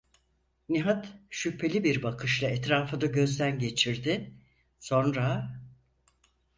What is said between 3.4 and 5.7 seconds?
geçirdi, sonra: